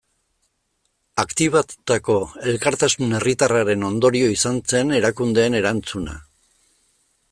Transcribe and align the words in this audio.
Aktibatutako 1.23 2.17
elkartasun 2.53 3.15
herritarraren 3.19 3.87
ondorio 3.93 4.35
izan 4.39 4.61
zen 4.75 4.99
erakundeen 5.03 5.63
erantzuna. 5.63 6.23